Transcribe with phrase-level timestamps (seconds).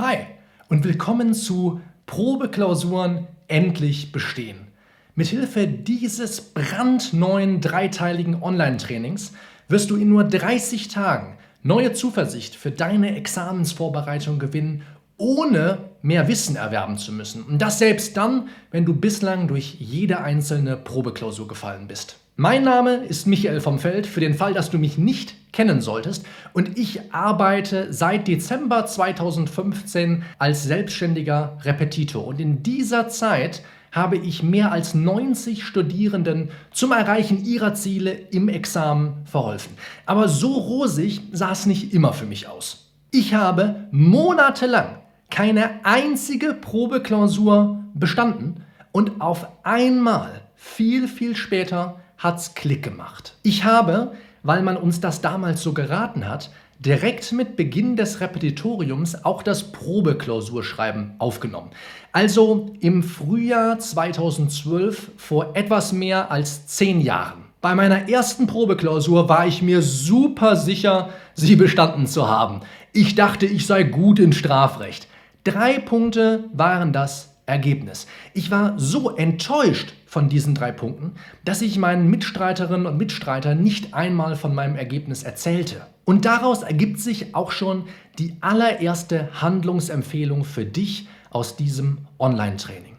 [0.00, 0.16] Hi
[0.70, 4.68] und willkommen zu Probeklausuren endlich bestehen.
[5.14, 9.34] Mithilfe dieses brandneuen dreiteiligen Online-Trainings
[9.68, 14.84] wirst du in nur 30 Tagen neue Zuversicht für deine Examensvorbereitung gewinnen,
[15.18, 17.42] ohne mehr Wissen erwerben zu müssen.
[17.42, 22.16] Und das selbst dann, wenn du bislang durch jede einzelne Probeklausur gefallen bist.
[22.42, 26.24] Mein Name ist Michael vom Feld, für den Fall, dass du mich nicht kennen solltest.
[26.54, 32.26] Und ich arbeite seit Dezember 2015 als selbstständiger Repetitor.
[32.26, 33.60] Und in dieser Zeit
[33.92, 39.74] habe ich mehr als 90 Studierenden zum Erreichen ihrer Ziele im Examen verholfen.
[40.06, 42.90] Aber so rosig sah es nicht immer für mich aus.
[43.10, 44.96] Ich habe monatelang
[45.28, 53.34] keine einzige Probeklausur bestanden und auf einmal, viel, viel später, hat's Klick gemacht.
[53.42, 59.24] Ich habe, weil man uns das damals so geraten hat, direkt mit Beginn des Repetitoriums
[59.24, 61.70] auch das Probeklausurschreiben aufgenommen.
[62.12, 67.44] Also im Frühjahr 2012 vor etwas mehr als zehn Jahren.
[67.60, 72.60] Bei meiner ersten Probeklausur war ich mir super sicher, sie bestanden zu haben.
[72.92, 75.06] Ich dachte, ich sei gut in Strafrecht.
[75.44, 78.06] Drei Punkte waren das Ergebnis.
[78.32, 81.12] Ich war so enttäuscht von diesen drei Punkten,
[81.44, 85.82] dass ich meinen Mitstreiterinnen und Mitstreitern nicht einmal von meinem Ergebnis erzählte.
[86.04, 87.84] Und daraus ergibt sich auch schon
[88.18, 92.96] die allererste Handlungsempfehlung für dich aus diesem Online-Training.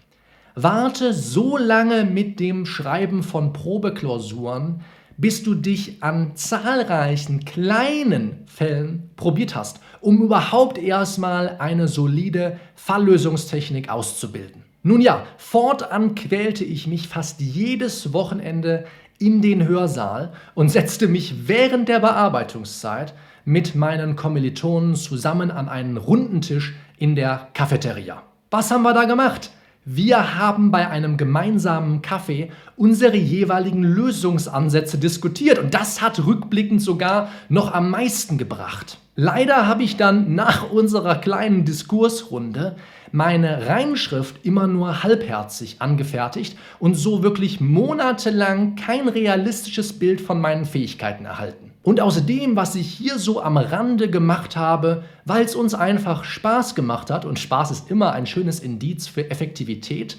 [0.56, 4.82] Warte so lange mit dem Schreiben von Probeklausuren,
[5.18, 13.90] bis du dich an zahlreichen kleinen Fällen probiert hast, um überhaupt erstmal eine solide Falllösungstechnik
[13.90, 14.64] auszubilden.
[14.84, 18.86] Nun ja, fortan quälte ich mich fast jedes Wochenende
[19.20, 23.14] in den Hörsaal und setzte mich während der Bearbeitungszeit
[23.46, 28.24] mit meinen Kommilitonen zusammen an einen runden Tisch in der Cafeteria.
[28.50, 29.52] Was haben wir da gemacht?
[29.86, 37.30] Wir haben bei einem gemeinsamen Kaffee unsere jeweiligen Lösungsansätze diskutiert und das hat rückblickend sogar
[37.50, 39.00] noch am meisten gebracht.
[39.16, 42.76] Leider habe ich dann nach unserer kleinen Diskursrunde
[43.12, 50.66] meine Reinschrift immer nur halbherzig angefertigt und so wirklich monatelang kein realistisches Bild von meinen
[50.66, 51.71] Fähigkeiten erhalten.
[51.84, 56.24] Und aus dem, was ich hier so am Rande gemacht habe, weil es uns einfach
[56.24, 60.18] Spaß gemacht hat, und Spaß ist immer ein schönes Indiz für Effektivität,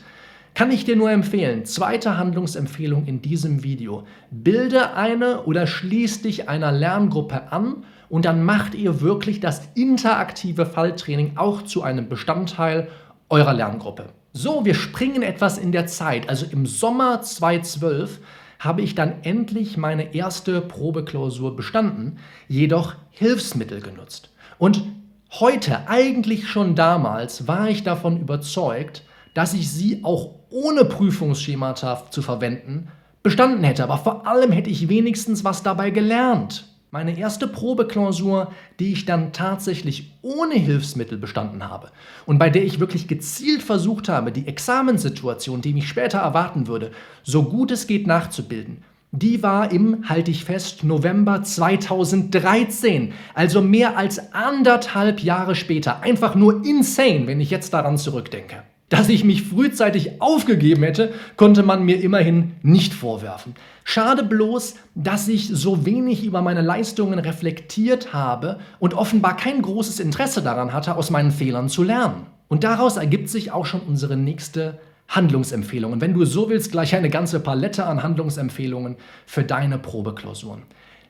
[0.54, 4.04] kann ich dir nur empfehlen, zweite Handlungsempfehlung in diesem Video.
[4.30, 10.66] Bilde eine oder schließ dich einer Lerngruppe an und dann macht ihr wirklich das interaktive
[10.66, 12.88] Falltraining auch zu einem Bestandteil
[13.30, 14.10] eurer Lerngruppe.
[14.34, 16.28] So, wir springen etwas in der Zeit.
[16.28, 18.20] Also im Sommer 2012
[18.62, 24.30] habe ich dann endlich meine erste Probeklausur bestanden, jedoch Hilfsmittel genutzt.
[24.56, 24.84] Und
[25.32, 29.02] heute, eigentlich schon damals, war ich davon überzeugt,
[29.34, 32.88] dass ich sie auch ohne Prüfungsschemata zu verwenden
[33.24, 33.82] bestanden hätte.
[33.82, 36.71] Aber vor allem hätte ich wenigstens was dabei gelernt.
[36.94, 41.90] Meine erste Probeklausur, die ich dann tatsächlich ohne Hilfsmittel bestanden habe
[42.26, 46.90] und bei der ich wirklich gezielt versucht habe, die Examenssituation, die mich später erwarten würde,
[47.22, 53.96] so gut es geht nachzubilden, die war im, halte ich fest, November 2013, also mehr
[53.96, 56.02] als anderthalb Jahre später.
[56.02, 58.64] Einfach nur insane, wenn ich jetzt daran zurückdenke.
[58.92, 63.54] Dass ich mich frühzeitig aufgegeben hätte, konnte man mir immerhin nicht vorwerfen.
[63.84, 69.98] Schade bloß, dass ich so wenig über meine Leistungen reflektiert habe und offenbar kein großes
[69.98, 72.26] Interesse daran hatte, aus meinen Fehlern zu lernen.
[72.48, 74.78] Und daraus ergibt sich auch schon unsere nächste
[75.08, 75.94] Handlungsempfehlung.
[75.94, 80.64] Und wenn du so willst, gleich eine ganze Palette an Handlungsempfehlungen für deine Probeklausuren.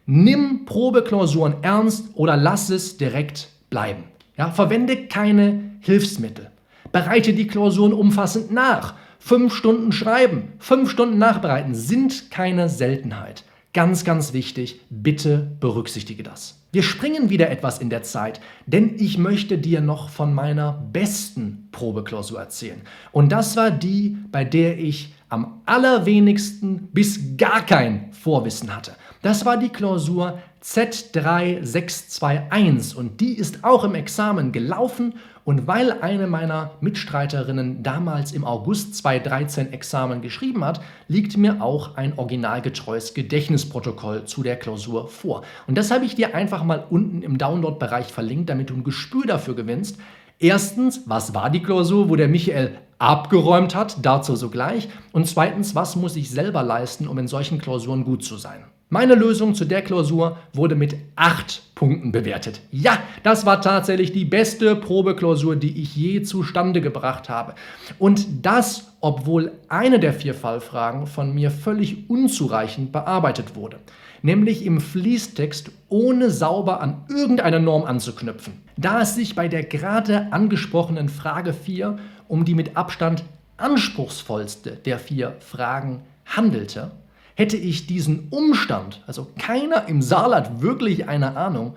[0.06, 4.04] Nimm Probeklausuren ernst oder lass es direkt bleiben.
[4.36, 6.51] Ja, verwende keine Hilfsmittel.
[6.90, 8.94] Bereite die Klausuren umfassend nach.
[9.18, 13.44] Fünf Stunden schreiben, fünf Stunden nachbereiten sind keine Seltenheit.
[13.72, 16.58] Ganz, ganz wichtig, bitte berücksichtige das.
[16.72, 21.68] Wir springen wieder etwas in der Zeit, denn ich möchte dir noch von meiner besten
[21.72, 22.82] Probeklausur erzählen.
[23.12, 28.92] Und das war die, bei der ich am allerwenigsten bis gar kein Vorwissen hatte.
[29.22, 35.14] Das war die Klausur Z3621 und die ist auch im Examen gelaufen
[35.44, 41.96] und weil eine meiner Mitstreiterinnen damals im August 2013 Examen geschrieben hat, liegt mir auch
[41.96, 45.42] ein originalgetreues Gedächtnisprotokoll zu der Klausur vor.
[45.66, 49.26] Und das habe ich dir einfach mal unten im Download-Bereich verlinkt, damit du ein Gespür
[49.26, 49.98] dafür gewinnst.
[50.38, 54.88] Erstens, was war die Klausur, wo der Michael abgeräumt hat, dazu sogleich.
[55.10, 58.62] Und zweitens, was muss ich selber leisten, um in solchen Klausuren gut zu sein?
[58.92, 62.60] Meine Lösung zu der Klausur wurde mit 8 Punkten bewertet.
[62.70, 67.54] Ja, das war tatsächlich die beste Probeklausur, die ich je zustande gebracht habe.
[67.98, 73.78] Und das, obwohl eine der vier Fallfragen von mir völlig unzureichend bearbeitet wurde.
[74.20, 78.60] Nämlich im Fließtext ohne sauber an irgendeine Norm anzuknüpfen.
[78.76, 81.98] Da es sich bei der gerade angesprochenen Frage 4
[82.28, 83.24] um die mit Abstand
[83.56, 86.90] anspruchsvollste der vier Fragen handelte,
[87.34, 91.74] hätte ich diesen Umstand, also keiner im Saal hat wirklich eine Ahnung,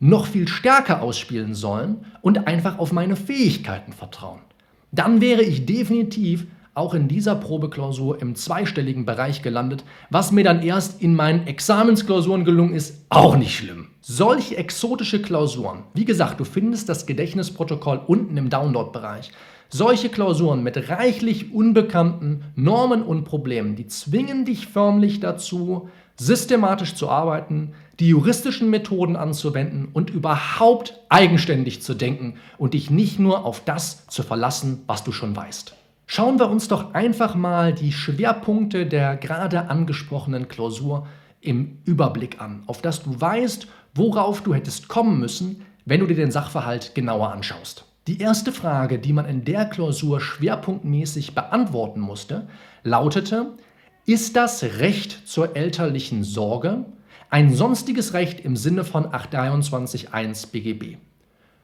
[0.00, 4.40] noch viel stärker ausspielen sollen und einfach auf meine Fähigkeiten vertrauen.
[4.90, 10.62] Dann wäre ich definitiv auch in dieser Probeklausur im zweistelligen Bereich gelandet, was mir dann
[10.62, 13.88] erst in meinen Examensklausuren gelungen ist, auch nicht schlimm.
[14.00, 19.30] Solche exotische Klausuren, wie gesagt, du findest das Gedächtnisprotokoll unten im Download-Bereich,
[19.72, 27.08] solche Klausuren mit reichlich unbekannten Normen und Problemen, die zwingen dich förmlich dazu, systematisch zu
[27.08, 33.64] arbeiten, die juristischen Methoden anzuwenden und überhaupt eigenständig zu denken und dich nicht nur auf
[33.64, 35.74] das zu verlassen, was du schon weißt.
[36.06, 41.06] Schauen wir uns doch einfach mal die Schwerpunkte der gerade angesprochenen Klausur
[41.40, 46.16] im Überblick an, auf das du weißt, worauf du hättest kommen müssen, wenn du dir
[46.16, 47.86] den Sachverhalt genauer anschaust.
[48.08, 52.48] Die erste Frage, die man in der Klausur schwerpunktmäßig beantworten musste,
[52.82, 53.52] lautete,
[54.06, 56.84] ist das Recht zur elterlichen Sorge
[57.30, 60.96] ein sonstiges Recht im Sinne von 823.1 BGB?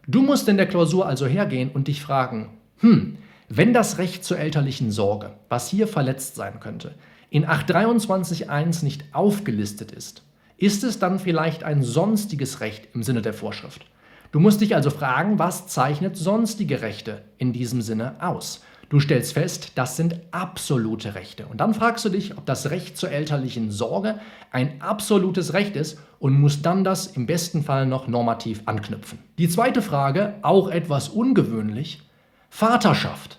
[0.06, 3.19] Du musst in der Klausur also hergehen und dich fragen, hm,
[3.49, 6.94] wenn das Recht zur elterlichen Sorge, was hier verletzt sein könnte,
[7.31, 10.23] in 823.1 nicht aufgelistet ist,
[10.56, 13.84] ist es dann vielleicht ein sonstiges Recht im Sinne der Vorschrift?
[14.31, 18.63] Du musst dich also fragen, was zeichnet sonstige Rechte in diesem Sinne aus?
[18.91, 21.47] Du stellst fest, das sind absolute Rechte.
[21.47, 24.19] Und dann fragst du dich, ob das Recht zur elterlichen Sorge
[24.51, 29.19] ein absolutes Recht ist und musst dann das im besten Fall noch normativ anknüpfen.
[29.39, 32.03] Die zweite Frage, auch etwas ungewöhnlich,
[32.51, 33.39] Vaterschaft.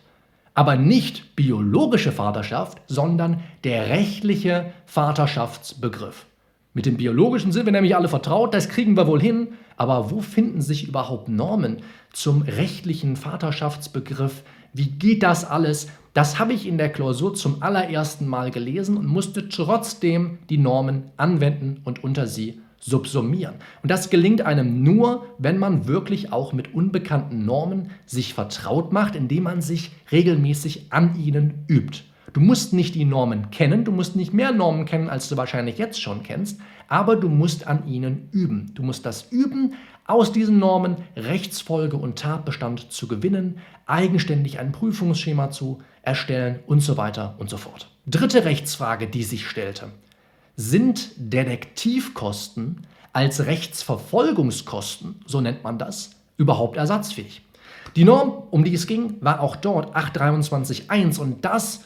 [0.56, 6.26] Aber nicht biologische Vaterschaft, sondern der rechtliche Vaterschaftsbegriff.
[6.74, 10.20] Mit dem biologischen sind wir nämlich alle vertraut, das kriegen wir wohl hin, aber wo
[10.20, 11.78] finden sich überhaupt Normen
[12.12, 14.44] zum rechtlichen Vaterschaftsbegriff?
[14.74, 15.88] Wie geht das alles?
[16.14, 21.06] Das habe ich in der Klausur zum allerersten Mal gelesen und musste trotzdem die Normen
[21.16, 23.56] anwenden und unter sie subsumieren.
[23.82, 29.16] Und das gelingt einem nur, wenn man wirklich auch mit unbekannten Normen sich vertraut macht,
[29.16, 32.02] indem man sich regelmäßig an ihnen übt.
[32.34, 35.78] Du musst nicht die Normen kennen, du musst nicht mehr Normen kennen, als du wahrscheinlich
[35.78, 36.60] jetzt schon kennst,
[36.90, 38.72] aber du musst an ihnen üben.
[38.74, 39.76] Du musst das üben,
[40.06, 46.98] aus diesen Normen Rechtsfolge und Tatbestand zu gewinnen, eigenständig ein Prüfungsschema zu erstellen und so
[46.98, 47.92] weiter und so fort.
[48.08, 49.90] Dritte Rechtsfrage, die sich stellte.
[50.56, 57.44] Sind Detektivkosten als Rechtsverfolgungskosten, so nennt man das, überhaupt ersatzfähig?
[57.96, 61.86] Die Norm, um die es ging, war auch dort 823.1 und das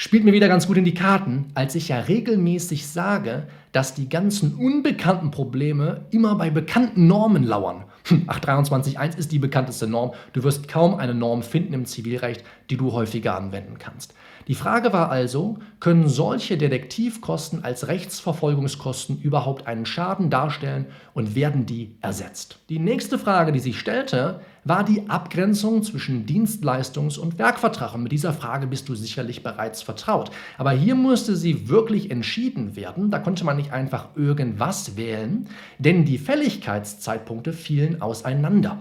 [0.00, 4.08] spielt mir wieder ganz gut in die Karten, als ich ja regelmäßig sage, dass die
[4.08, 7.84] ganzen unbekannten Probleme immer bei bekannten Normen lauern.
[8.06, 10.12] 823.1 hm, ist die bekannteste Norm.
[10.32, 14.14] Du wirst kaum eine Norm finden im Zivilrecht, die du häufiger anwenden kannst.
[14.48, 21.66] Die Frage war also, können solche Detektivkosten als Rechtsverfolgungskosten überhaupt einen Schaden darstellen und werden
[21.66, 22.58] die ersetzt?
[22.70, 27.94] Die nächste Frage, die sich stellte, war die Abgrenzung zwischen Dienstleistungs- und Werkvertrag.
[27.94, 30.30] Und mit dieser Frage bist du sicherlich bereits vertraut.
[30.58, 33.10] Aber hier musste sie wirklich entschieden werden.
[33.10, 38.78] Da konnte man nicht einfach irgendwas wählen, denn die Fälligkeitszeitpunkte fielen auseinander.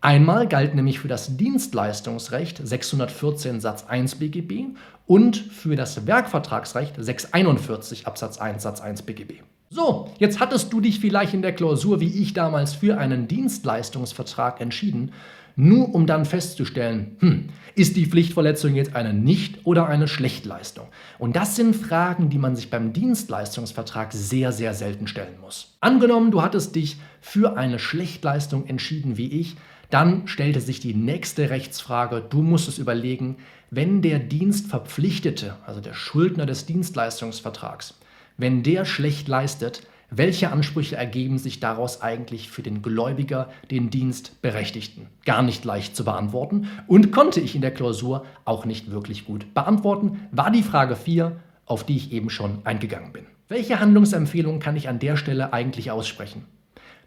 [0.00, 8.06] Einmal galt nämlich für das Dienstleistungsrecht 614 Satz 1 BGB und für das Werkvertragsrecht 641
[8.06, 9.40] Absatz 1 Satz 1 BGB.
[9.74, 14.60] So, jetzt hattest du dich vielleicht in der Klausur wie ich damals für einen Dienstleistungsvertrag
[14.60, 15.10] entschieden,
[15.56, 20.86] nur um dann festzustellen, hm, ist die Pflichtverletzung jetzt eine Nicht- oder eine Schlechtleistung?
[21.18, 25.76] Und das sind Fragen, die man sich beim Dienstleistungsvertrag sehr, sehr selten stellen muss.
[25.80, 29.56] Angenommen, du hattest dich für eine Schlechtleistung entschieden wie ich,
[29.90, 33.38] dann stellte sich die nächste Rechtsfrage, du musst es überlegen,
[33.72, 37.94] wenn der Dienstverpflichtete, also der Schuldner des Dienstleistungsvertrags,
[38.36, 45.08] wenn der schlecht leistet, welche Ansprüche ergeben sich daraus eigentlich für den Gläubiger, den Dienstberechtigten?
[45.24, 49.54] Gar nicht leicht zu beantworten und konnte ich in der Klausur auch nicht wirklich gut
[49.54, 53.26] beantworten, war die Frage 4, auf die ich eben schon eingegangen bin.
[53.48, 56.44] Welche Handlungsempfehlungen kann ich an der Stelle eigentlich aussprechen?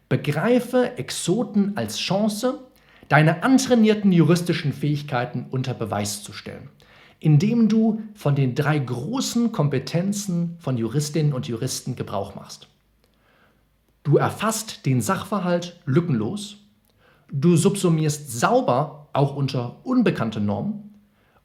[0.10, 2.60] Begreife Exoten als Chance,
[3.10, 6.69] deine antrainierten juristischen Fähigkeiten unter Beweis zu stellen,
[7.20, 12.68] indem du von den drei großen Kompetenzen von Juristinnen und Juristen Gebrauch machst.
[14.04, 16.58] Du erfasst den Sachverhalt lückenlos.
[17.32, 20.96] Du subsumierst sauber, auch unter unbekannte Normen.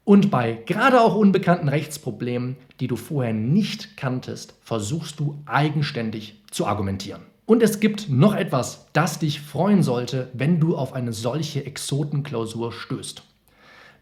[0.05, 6.65] Und bei gerade auch unbekannten Rechtsproblemen, die du vorher nicht kanntest, versuchst du eigenständig zu
[6.65, 7.21] argumentieren.
[7.45, 12.71] Und es gibt noch etwas, das dich freuen sollte, wenn du auf eine solche Exotenklausur
[12.71, 13.23] stößt.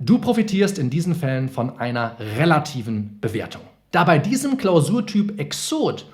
[0.04, 3.62] Du profitierst in diesen Fällen von einer relativen Bewertung.
[3.92, 6.08] Da bei diesem Klausurtyp Exot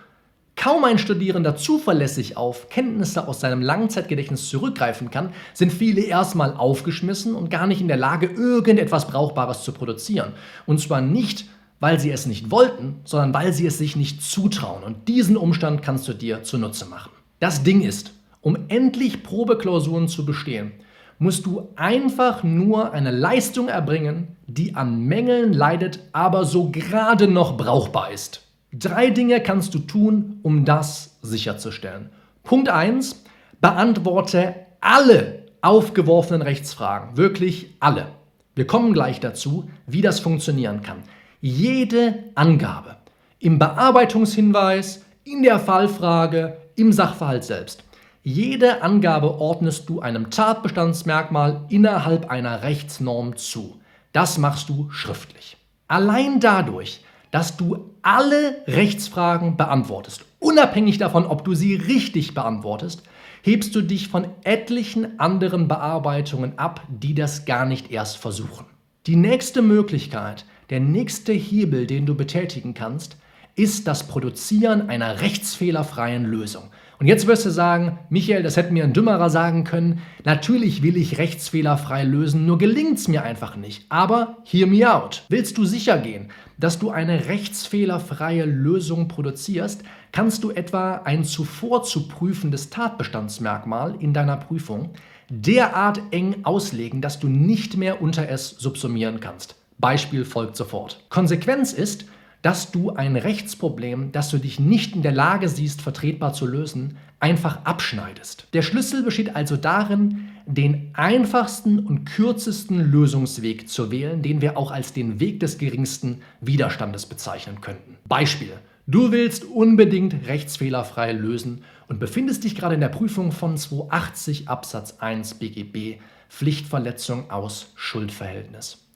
[0.57, 7.33] kaum ein Studierender zuverlässig auf Kenntnisse aus seinem Langzeitgedächtnis zurückgreifen kann, sind viele erstmal aufgeschmissen
[7.33, 10.33] und gar nicht in der Lage, irgendetwas Brauchbares zu produzieren.
[10.65, 11.45] Und zwar nicht,
[11.79, 14.83] weil sie es nicht wollten, sondern weil sie es sich nicht zutrauen.
[14.83, 17.11] Und diesen Umstand kannst du dir zunutze machen.
[17.39, 20.73] Das Ding ist, um endlich Probeklausuren zu bestehen,
[21.19, 27.57] musst du einfach nur eine Leistung erbringen, die an Mängeln leidet, aber so gerade noch
[27.57, 28.43] brauchbar ist.
[28.71, 32.09] Drei Dinge kannst du tun, um das sicherzustellen.
[32.43, 33.23] Punkt 1.
[33.59, 37.17] Beantworte alle aufgeworfenen Rechtsfragen.
[37.17, 38.07] Wirklich alle.
[38.55, 41.03] Wir kommen gleich dazu, wie das funktionieren kann.
[41.41, 42.97] Jede Angabe
[43.39, 47.83] im Bearbeitungshinweis, in der Fallfrage, im Sachverhalt selbst.
[48.29, 53.79] Jede Angabe ordnest du einem Tatbestandsmerkmal innerhalb einer Rechtsnorm zu.
[54.11, 55.55] Das machst du schriftlich.
[55.87, 63.03] Allein dadurch, dass du alle Rechtsfragen beantwortest, unabhängig davon, ob du sie richtig beantwortest,
[63.43, 68.65] hebst du dich von etlichen anderen Bearbeitungen ab, die das gar nicht erst versuchen.
[69.05, 73.15] Die nächste Möglichkeit, der nächste Hebel, den du betätigen kannst,
[73.55, 76.69] ist das Produzieren einer rechtsfehlerfreien Lösung.
[76.99, 80.01] Und jetzt wirst du sagen, Michael, das hätte mir ein Dümmerer sagen können.
[80.23, 83.85] Natürlich will ich rechtsfehlerfrei lösen, nur gelingt es mir einfach nicht.
[83.89, 85.23] Aber hear me out.
[85.29, 91.83] Willst du sicher gehen, dass du eine rechtsfehlerfreie Lösung produzierst, kannst du etwa ein zuvor
[91.83, 94.89] zu prüfendes Tatbestandsmerkmal in deiner Prüfung
[95.29, 99.55] derart eng auslegen, dass du nicht mehr unter es subsumieren kannst.
[99.77, 101.05] Beispiel folgt sofort.
[101.09, 102.05] Konsequenz ist,
[102.41, 106.97] dass du ein Rechtsproblem, das du dich nicht in der Lage siehst, vertretbar zu lösen,
[107.19, 108.47] einfach abschneidest.
[108.53, 114.71] Der Schlüssel besteht also darin, den einfachsten und kürzesten Lösungsweg zu wählen, den wir auch
[114.71, 117.97] als den Weg des geringsten Widerstandes bezeichnen könnten.
[118.07, 118.53] Beispiel.
[118.89, 124.99] Du willst unbedingt rechtsfehlerfrei lösen und befindest dich gerade in der Prüfung von 280 Absatz
[124.99, 128.86] 1 BGB Pflichtverletzung aus Schuldverhältnis.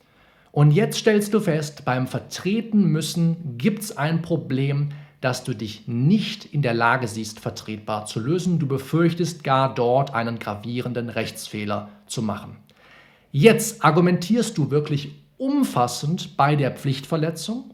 [0.52, 4.90] Und jetzt stellst du fest, beim Vertreten müssen gibt es ein Problem,
[5.22, 8.60] das du dich nicht in der Lage siehst, vertretbar zu lösen.
[8.60, 12.58] Du befürchtest gar dort einen gravierenden Rechtsfehler zu machen.
[13.32, 17.74] Jetzt argumentierst du wirklich umfassend bei der Pflichtverletzung,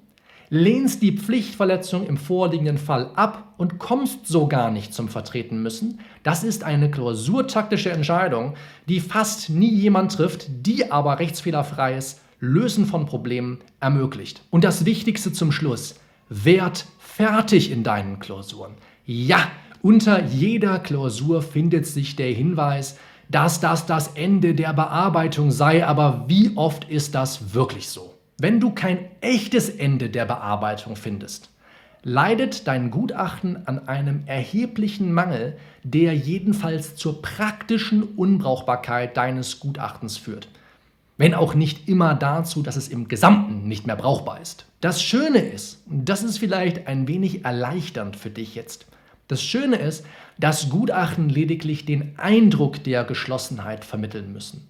[0.50, 6.00] lehnst die Pflichtverletzung im vorliegenden Fall ab und kommst so gar nicht zum Vertreten müssen.
[6.24, 8.54] Das ist eine klausurtaktische Entscheidung,
[8.88, 14.42] die fast nie jemand trifft, die aber rechtsfehlerfreies Lösen von Problemen ermöglicht.
[14.52, 15.96] Und das Wichtigste zum Schluss,
[16.30, 18.74] werd fertig in deinen Klausuren.
[19.06, 19.50] Ja,
[19.82, 22.98] unter jeder Klausur findet sich der Hinweis,
[23.30, 28.14] dass das das Ende der Bearbeitung sei, aber wie oft ist das wirklich so?
[28.38, 31.50] Wenn du kein echtes Ende der Bearbeitung findest,
[32.04, 40.48] leidet dein Gutachten an einem erheblichen Mangel, der jedenfalls zur praktischen Unbrauchbarkeit deines Gutachtens führt
[41.18, 44.66] wenn auch nicht immer dazu, dass es im Gesamten nicht mehr brauchbar ist.
[44.82, 48.86] Das Schöne ist, und das ist vielleicht ein wenig erleichternd für dich jetzt,
[49.28, 50.06] das Schöne ist,
[50.40, 54.68] dass Gutachten lediglich den Eindruck der Geschlossenheit vermitteln müssen.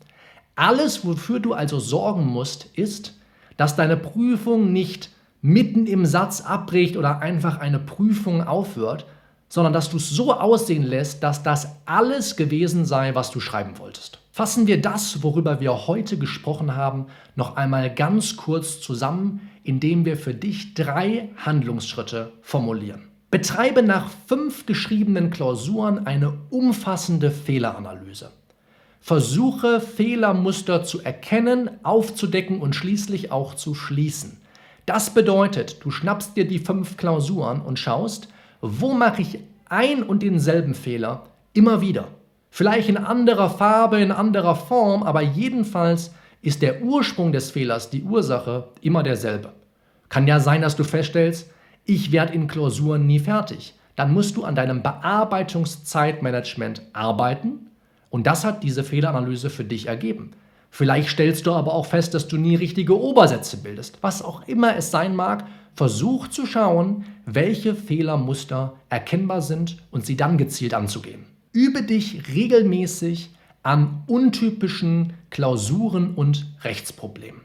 [0.56, 3.20] Alles, wofür du also sorgen musst, ist,
[3.58, 5.12] dass deine Prüfung nicht
[5.42, 9.06] mitten im Satz abbricht oder einfach eine Prüfung aufhört,
[9.50, 13.78] sondern dass du es so aussehen lässt, dass das alles gewesen sei, was du schreiben
[13.78, 14.20] wolltest.
[14.32, 20.16] Fassen wir das, worüber wir heute gesprochen haben, noch einmal ganz kurz zusammen, indem wir
[20.16, 23.08] für dich drei Handlungsschritte formulieren.
[23.32, 28.32] Betreibe nach fünf geschriebenen Klausuren eine umfassende Fehleranalyse.
[29.02, 34.38] Versuche Fehlermuster zu erkennen, aufzudecken und schließlich auch zu schließen.
[34.86, 38.30] Das bedeutet, du schnappst dir die fünf Klausuren und schaust,
[38.62, 41.24] wo mache ich ein und denselben Fehler
[41.54, 42.08] immer wieder.
[42.50, 48.04] Vielleicht in anderer Farbe, in anderer Form, aber jedenfalls ist der Ursprung des Fehlers, die
[48.04, 49.54] Ursache, immer derselbe.
[50.10, 51.50] Kann ja sein, dass du feststellst,
[51.84, 53.74] ich werde in Klausuren nie fertig.
[53.96, 57.68] Dann musst du an deinem Bearbeitungszeitmanagement arbeiten
[58.10, 60.32] und das hat diese Fehleranalyse für dich ergeben.
[60.78, 63.98] Vielleicht stellst du aber auch fest, dass du nie richtige Obersätze bildest.
[64.02, 65.44] Was auch immer es sein mag,
[65.74, 71.26] versuch zu schauen, welche Fehlermuster erkennbar sind und sie dann gezielt anzugehen.
[71.52, 73.32] Übe dich regelmäßig
[73.64, 77.42] an untypischen Klausuren und Rechtsproblemen.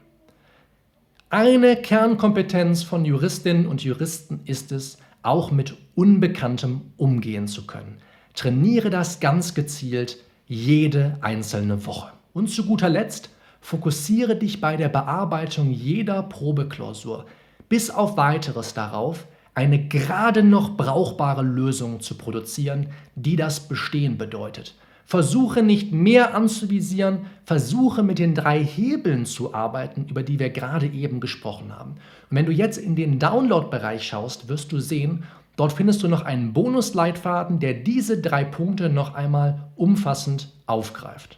[1.31, 7.97] Eine Kernkompetenz von Juristinnen und Juristen ist es, auch mit Unbekanntem umgehen zu können.
[8.35, 12.12] Trainiere das ganz gezielt jede einzelne Woche.
[12.33, 13.29] Und zu guter Letzt,
[13.61, 17.25] fokussiere dich bei der Bearbeitung jeder Probeklausur
[17.69, 19.25] bis auf weiteres darauf,
[19.55, 24.75] eine gerade noch brauchbare Lösung zu produzieren, die das Bestehen bedeutet.
[25.05, 30.87] Versuche nicht mehr anzuvisieren, versuche mit den drei Hebeln zu arbeiten, über die wir gerade
[30.87, 31.91] eben gesprochen haben.
[32.29, 35.23] Und wenn du jetzt in den Download-Bereich schaust, wirst du sehen,
[35.55, 41.37] dort findest du noch einen Bonusleitfaden, der diese drei Punkte noch einmal umfassend aufgreift.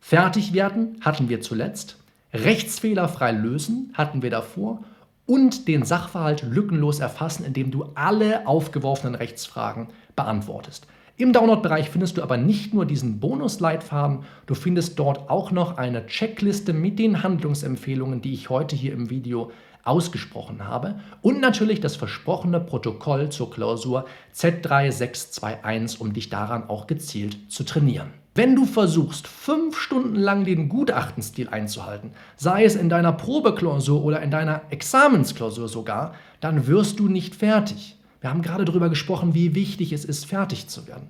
[0.00, 1.98] Fertig werden hatten wir zuletzt,
[2.32, 4.82] rechtsfehlerfrei lösen hatten wir davor
[5.26, 10.86] und den Sachverhalt lückenlos erfassen, indem du alle aufgeworfenen Rechtsfragen beantwortest.
[11.16, 16.06] Im Download-Bereich findest du aber nicht nur diesen Bonusleitfaden, du findest dort auch noch eine
[16.06, 19.52] Checkliste mit den Handlungsempfehlungen, die ich heute hier im Video
[19.84, 27.36] ausgesprochen habe und natürlich das versprochene Protokoll zur Klausur Z3621, um dich daran auch gezielt
[27.52, 28.19] zu trainieren.
[28.40, 34.22] Wenn du versuchst, fünf Stunden lang den Gutachtenstil einzuhalten, sei es in deiner Probeklausur oder
[34.22, 37.98] in deiner Examensklausur sogar, dann wirst du nicht fertig.
[38.22, 41.08] Wir haben gerade darüber gesprochen, wie wichtig es ist, fertig zu werden.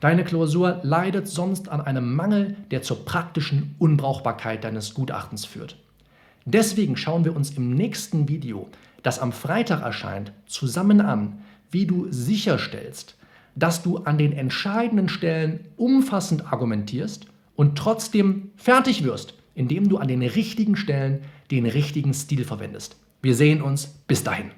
[0.00, 5.76] Deine Klausur leidet sonst an einem Mangel, der zur praktischen Unbrauchbarkeit deines Gutachtens führt.
[6.46, 8.70] Deswegen schauen wir uns im nächsten Video,
[9.02, 13.16] das am Freitag erscheint, zusammen an, wie du sicherstellst,
[13.54, 17.26] dass du an den entscheidenden Stellen umfassend argumentierst
[17.56, 22.96] und trotzdem fertig wirst, indem du an den richtigen Stellen den richtigen Stil verwendest.
[23.22, 24.52] Wir sehen uns bis dahin.